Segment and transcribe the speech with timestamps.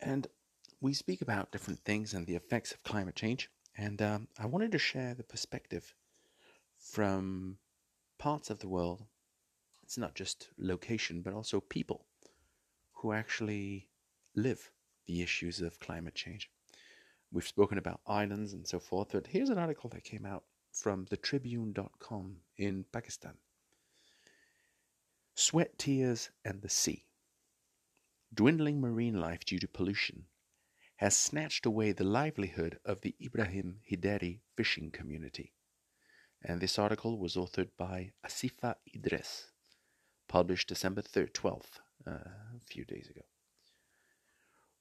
[0.00, 0.26] And
[0.80, 3.50] we speak about different things and the effects of climate change.
[3.76, 5.94] And um, I wanted to share the perspective
[6.78, 7.58] from
[8.18, 9.04] parts of the world.
[9.82, 12.04] It's not just location, but also people
[12.92, 13.88] who actually
[14.34, 14.70] live
[15.06, 16.50] the issues of climate change.
[17.32, 21.06] We've spoken about islands and so forth, but here's an article that came out from
[21.06, 23.34] thetribune.com in Pakistan.
[25.34, 27.04] Sweat, tears, and the sea.
[28.34, 30.26] Dwindling marine life due to pollution
[30.96, 35.54] has snatched away the livelihood of the Ibrahim Hyderi fishing community.
[36.42, 39.50] And this article was authored by Asifa Idris,
[40.28, 43.22] published December 3rd, 12th, uh, a few days ago.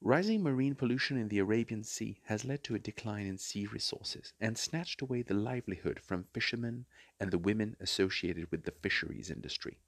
[0.01, 4.33] Rising marine pollution in the Arabian Sea has led to a decline in sea resources
[4.39, 6.85] and snatched away the livelihood from fishermen
[7.19, 9.79] and the women associated with the fisheries industry.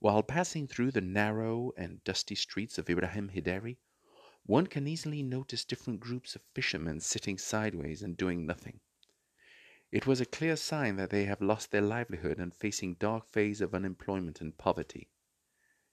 [0.00, 3.76] While passing through the narrow and dusty streets of Ibrahim Hyderi,
[4.46, 8.80] one can easily notice different groups of fishermen sitting sideways and doing nothing.
[9.92, 13.60] It was a clear sign that they have lost their livelihood and facing dark phase
[13.60, 15.10] of unemployment and poverty.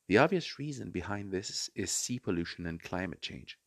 [0.08, 3.60] The obvious reason behind this is sea pollution and climate change.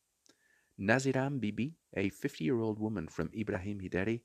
[0.79, 4.21] Naziran Bibi, a 50 year old woman from Ibrahim Hyderi,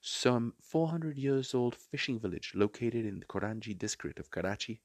[0.00, 4.80] some 400 years old fishing village located in the Korangi district of Karachi,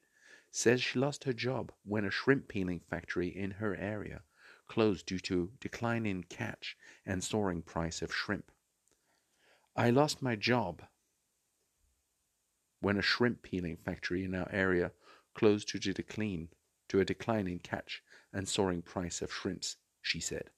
[0.52, 4.22] says she lost her job when a shrimp peeling factory in her area
[4.68, 8.52] closed due to decline in catch and soaring price of shrimp.
[9.76, 10.84] I lost my job
[12.80, 14.92] when a shrimp peeling factory in our area
[15.34, 16.50] closed due to decline
[16.90, 18.02] to a decline in catch
[18.34, 20.50] and soaring price of shrimps, she said.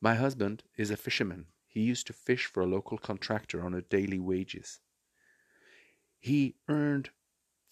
[0.00, 1.46] My husband is a fisherman.
[1.66, 4.80] He used to fish for a local contractor on a daily wages.
[6.18, 7.10] He earned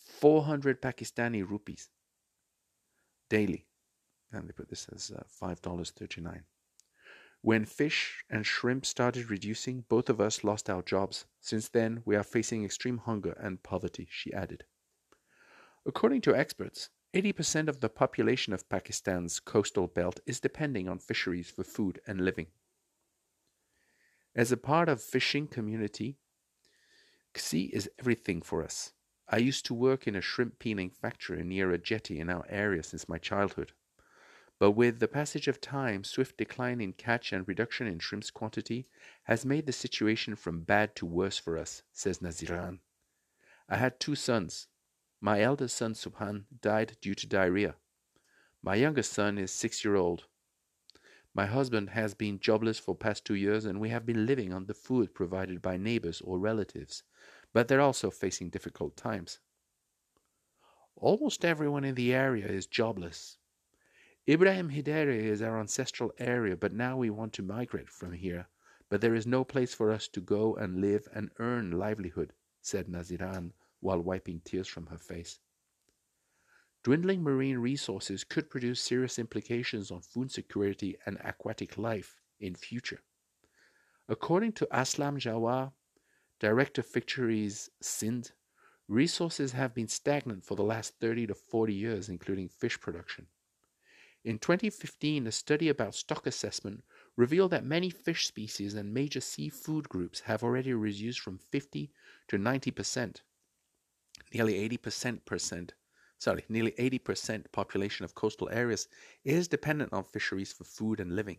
[0.07, 1.89] 400 Pakistani rupees
[3.29, 3.67] daily.
[4.33, 6.43] And they put this as uh, $5.39.
[7.43, 11.27] When fish and shrimp started reducing, both of us lost our jobs.
[11.41, 14.65] Since then, we are facing extreme hunger and poverty, she added.
[15.85, 21.51] According to experts, 80% of the population of Pakistan's coastal belt is depending on fisheries
[21.51, 22.49] for food and living.
[24.35, 26.19] As a part of fishing community,
[27.37, 28.93] sea is everything for us.
[29.29, 32.83] I used to work in a shrimp peeling factory near a jetty in our area
[32.83, 33.73] since my childhood.
[34.59, 38.89] But with the passage of time, swift decline in catch and reduction in shrimp's quantity
[39.25, 42.79] has made the situation from bad to worse for us, says Naziran.
[43.69, 44.69] I had two sons,
[45.21, 47.75] my eldest son, Subhan, died due to diarrhea.
[48.63, 50.27] My youngest son is six year old.
[51.35, 54.67] My husband has been jobless for past two years, and we have been living on
[54.67, 57.03] the food provided by neighbors or relatives,
[57.57, 59.39] but they're also facing difficult times.
[60.95, 63.39] Almost everyone in the area is jobless.
[64.29, 68.49] Ibrahim Hyderi is our ancestral area, but now we want to migrate from here.
[68.91, 72.89] But there is no place for us to go and live and earn livelihood, said
[72.89, 75.39] Naziran, while wiping tears from her face.
[76.85, 83.01] Dwindling marine resources could produce serious implications on food security and aquatic life in future.
[84.11, 85.73] According to Aslam Jawar,
[86.41, 88.33] director of Fisheries Sindh,
[88.89, 93.27] resources have been stagnant for the last 30 to 40 years, including fish production.
[94.25, 96.83] In 2015, a study about stock assessment
[97.17, 101.91] revealed that many fish species and major seafood groups have already reduced from 50
[102.29, 103.23] to 90 percent
[104.33, 105.71] nearly 80%
[106.19, 108.89] sorry, nearly 80% population of coastal areas
[109.25, 111.39] is dependent on fisheries for food and living.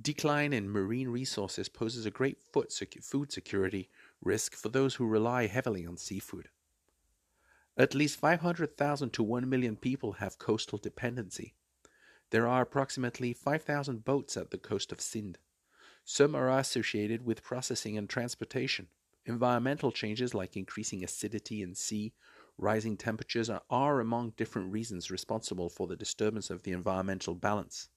[0.00, 3.90] Decline in marine resources poses a great food security
[4.22, 6.48] risk for those who rely heavily on seafood.
[7.76, 11.54] At least 500,000 to 1 million people have coastal dependency.
[12.30, 15.38] There are approximately 5,000 boats at the coast of Sindh.
[16.04, 18.88] Some are associated with processing and transportation.
[19.26, 22.14] Environmental changes like increasing acidity in sea,
[22.56, 27.90] rising temperatures are among different reasons responsible for the disturbance of the environmental balance.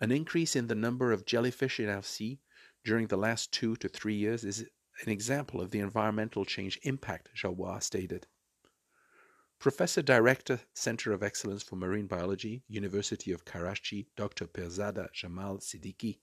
[0.00, 2.40] An increase in the number of jellyfish in our sea
[2.84, 4.68] during the last two to three years is
[5.02, 8.26] an example of the environmental change impact, Jawar stated.
[9.58, 14.46] Professor Director, Center of Excellence for Marine Biology, University of Karachi, Dr.
[14.46, 16.18] Pirzada Jamal Siddiqui,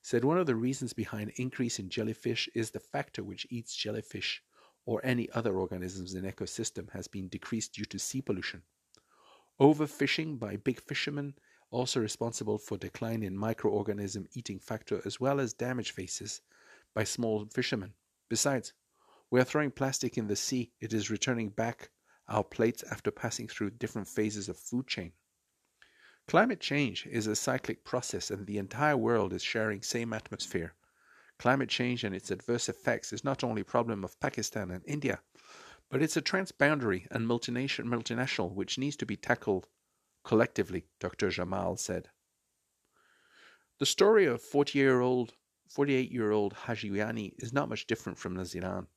[0.00, 4.42] said one of the reasons behind increase in jellyfish is the factor which eats jellyfish
[4.86, 8.62] or any other organisms in ecosystem has been decreased due to sea pollution.
[9.60, 11.34] Overfishing by big fishermen
[11.70, 16.40] also responsible for decline in microorganism eating factor as well as damage faces
[16.94, 17.92] by small fishermen.
[18.28, 18.72] Besides,
[19.30, 20.72] we are throwing plastic in the sea.
[20.80, 21.90] It is returning back
[22.28, 25.12] our plates after passing through different phases of food chain.
[26.26, 30.74] Climate change is a cyclic process and the entire world is sharing same atmosphere.
[31.38, 35.20] Climate change and its adverse effects is not only a problem of Pakistan and India,
[35.90, 39.68] but it's a transboundary and multinational which needs to be tackled
[40.28, 41.30] collectively, Dr.
[41.30, 42.10] Jamal said.
[43.78, 45.32] The story of 40-year-old
[45.74, 48.88] 48-year-old Hajiani is not much different from Naziran.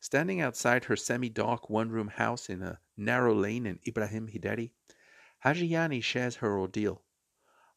[0.00, 4.72] Standing outside her semi-dark one-room house in a narrow lane in Ibrahim Hyderi,
[5.44, 7.00] Hajiani shares her ordeal.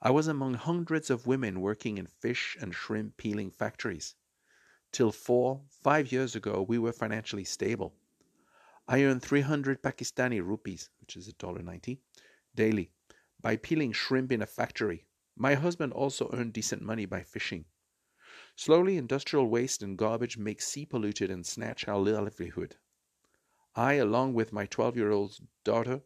[0.01, 4.15] I was among hundreds of women working in fish and shrimp peeling factories.
[4.91, 7.93] Till four, five years ago, we were financially stable.
[8.87, 11.99] I earned 300 Pakistani rupees, which is $1.90,
[12.59, 12.91] daily,
[13.39, 15.07] by peeling shrimp in a factory.
[15.37, 17.63] My husband also earned decent money by fishing.
[18.57, 22.75] Slowly, industrial waste and garbage make sea polluted and snatch our livelihood.
[23.75, 26.01] I, along with my 12 year old daughter,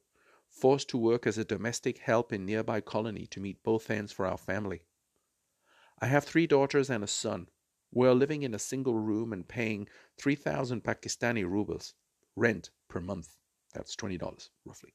[0.47, 4.27] forced to work as a domestic help in nearby colony to meet both ends for
[4.27, 4.85] our family.
[5.99, 7.49] I have three daughters and a son.
[7.91, 9.87] We are living in a single room and paying
[10.19, 11.95] 3,000 Pakistani rubles
[12.35, 13.37] rent per month.
[13.73, 14.93] That's $20 roughly.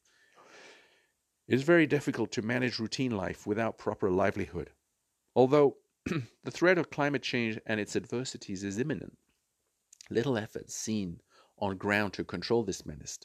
[1.49, 4.71] It is very difficult to manage routine life without proper livelihood.
[5.35, 9.17] Although the threat of climate change and its adversities is imminent,
[10.11, 11.23] little effort seen
[11.57, 13.19] on ground to control this menace.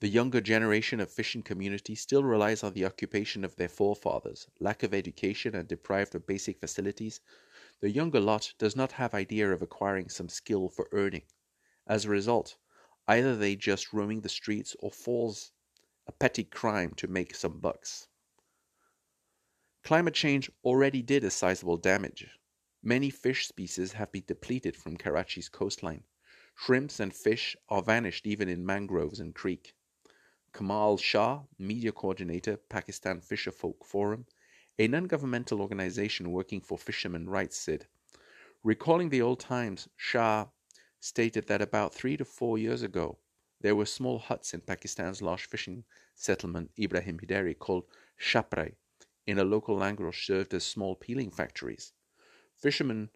[0.00, 4.82] The younger generation of fishing community still relies on the occupation of their forefathers, lack
[4.82, 7.20] of education and deprived of basic facilities.
[7.80, 11.24] The younger lot does not have idea of acquiring some skill for earning.
[11.86, 12.56] As a result,
[13.06, 15.52] either they just roaming the streets or falls
[16.06, 18.08] a petty crime to make some bucks.
[19.82, 22.26] Climate change already did a sizable damage.
[22.82, 26.04] Many fish species have been depleted from Karachi's coastline.
[26.54, 29.74] Shrimps and fish are vanished even in mangroves and creek.
[30.52, 34.26] Kamal Shah, media coordinator, Pakistan Fisherfolk Forum,
[34.78, 37.86] a non governmental organization working for fishermen' rights, said,
[38.62, 40.46] Recalling the old times, Shah
[41.00, 43.18] stated that about three to four years ago,
[43.64, 45.84] there were small huts in Pakistan's large fishing
[46.14, 47.84] settlement, Ibrahim Hyderi, called
[48.20, 48.74] Shaprai,
[49.26, 51.94] in a local language served as small peeling factories.
[52.58, 53.08] Fishermen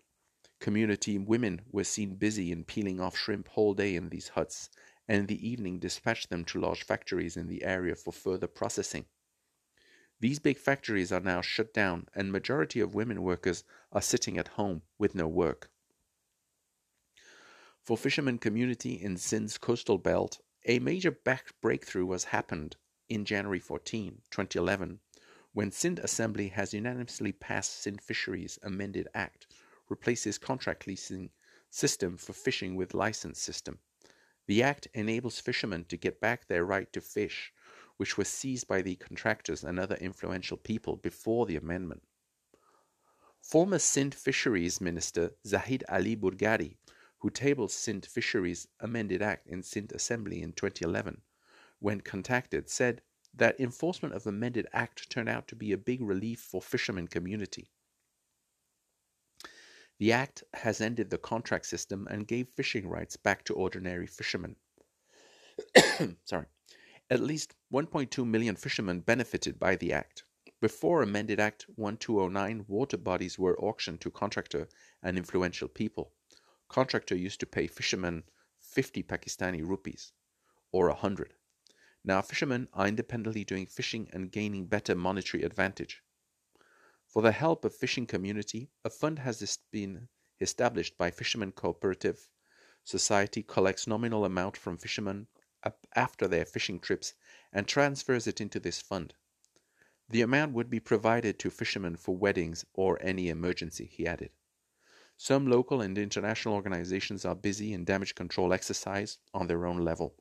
[0.58, 4.70] community women were seen busy in peeling off shrimp whole day in these huts
[5.06, 9.04] and in the evening dispatched them to large factories in the area for further processing.
[10.18, 14.48] These big factories are now shut down and majority of women workers are sitting at
[14.48, 15.70] home with no work.
[17.88, 22.76] For fishermen community in Sindh's coastal belt, a major back breakthrough was happened
[23.08, 25.00] in January 14, 2011,
[25.54, 29.46] when Sindh Assembly has unanimously passed Sindh Fisheries Amended Act,
[29.88, 31.30] replaces contract leasing
[31.70, 33.78] system for fishing with license system.
[34.46, 37.54] The Act enables fishermen to get back their right to fish,
[37.96, 42.02] which was seized by the contractors and other influential people before the amendment.
[43.40, 46.76] Former Sindh Fisheries Minister Zahid Ali Burgadi,
[47.18, 51.20] who tabled Sindh Fisheries Amended Act in Sindh Assembly in 2011,
[51.80, 53.02] when contacted, said
[53.34, 57.08] that enforcement of the amended act turned out to be a big relief for fishermen
[57.08, 57.70] community.
[59.98, 64.54] The Act has ended the contract system and gave fishing rights back to ordinary fishermen.
[66.24, 66.46] Sorry.
[67.10, 70.22] At least 1.2 million fishermen benefited by the Act.
[70.60, 74.68] Before Amended Act 1209, water bodies were auctioned to contractor
[75.02, 76.12] and influential people.
[76.68, 78.24] Contractor used to pay fishermen
[78.58, 80.12] 50 Pakistani rupees,
[80.70, 81.34] or 100.
[82.04, 86.02] Now fishermen are independently doing fishing and gaining better monetary advantage.
[87.06, 90.08] For the help of fishing community, a fund has been
[90.40, 92.28] established by Fishermen Cooperative
[92.84, 95.26] Society collects nominal amount from fishermen
[95.94, 97.12] after their fishing trips
[97.52, 99.14] and transfers it into this fund.
[100.08, 104.30] The amount would be provided to fishermen for weddings or any emergency, he added.
[105.20, 110.14] Some local and international organizations are busy in damage control exercise on their own level.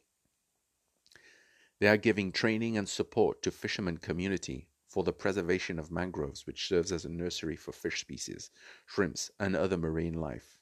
[1.80, 6.68] They are giving training and support to fishermen community for the preservation of mangroves, which
[6.68, 8.50] serves as a nursery for fish species,
[8.88, 10.58] shrimps, and other marine life.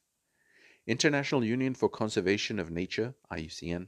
[0.85, 3.87] International Union for Conservation of Nature, IUCN,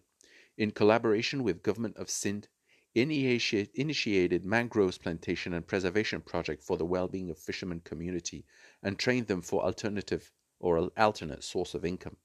[0.58, 2.48] in collaboration with Government of Sindh,
[2.96, 8.46] initiated mangroves plantation and preservation project for the well-being of fishermen community
[8.84, 12.18] and trained them for alternative or alternate source of income.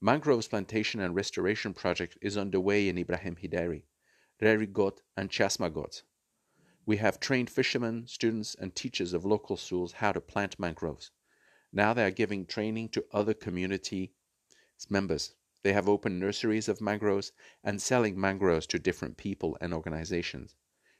[0.00, 3.84] Mangroves plantation and restoration project is underway in Ibrahim Hyderi,
[4.40, 6.02] Rerigot, and Chasmagot,
[6.88, 11.10] we have trained fishermen, students, and teachers of local schools how to plant mangroves.
[11.70, 14.14] Now they are giving training to other community
[14.88, 15.34] members.
[15.62, 17.32] They have opened nurseries of mangroves
[17.64, 20.54] and selling mangroves to different people and organizations.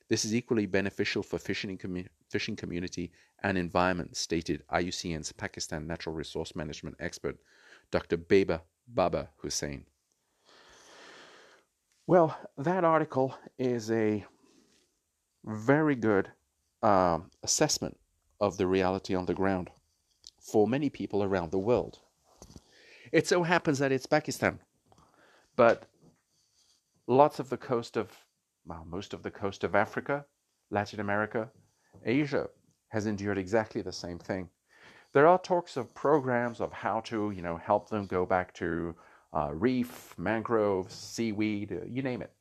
[0.09, 3.13] This is equally beneficial for fishing, commu- fishing community
[3.43, 7.37] and environment, stated IUCN's Pakistan Natural Resource Management expert,
[7.91, 8.17] Dr.
[8.17, 9.85] Beba Baba Hussein.
[12.07, 14.25] Well, that article is a
[15.45, 16.31] very good
[16.83, 17.99] um, assessment
[18.41, 19.71] of the reality on the ground
[20.41, 21.99] for many people around the world.
[23.13, 24.59] It so happens that it's Pakistan,
[25.57, 25.85] but
[27.07, 28.09] lots of the coast of,
[28.67, 30.25] well, most of the coast of Africa,
[30.71, 31.51] Latin America,
[32.05, 32.49] Asia
[32.89, 34.49] has endured exactly the same thing.
[35.15, 38.95] There are talks of programs of how to, you know, help them go back to
[39.33, 42.33] uh, reef, mangroves, seaweed, uh, you name it.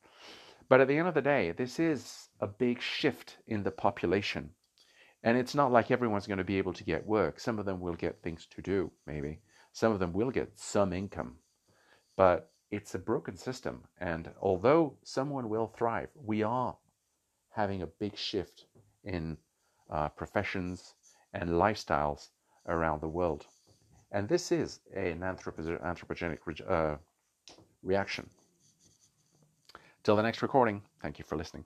[0.69, 4.49] But at the end of the day, this is a big shift in the population.
[5.23, 7.39] And it's not like everyone's going to be able to get work.
[7.39, 9.39] Some of them will get things to do, maybe.
[9.77, 11.35] Some of them will get some income.
[12.15, 13.83] But it's a broken system.
[13.99, 16.75] And although someone will thrive, we are
[17.51, 18.65] having a big shift
[19.03, 19.37] in
[19.91, 20.95] uh, professions
[21.31, 22.29] and lifestyles
[22.67, 23.45] around the world.
[24.11, 26.95] And this is an anthropogenic uh,
[27.83, 28.31] reaction.
[30.01, 31.65] Till the next recording, thank you for listening.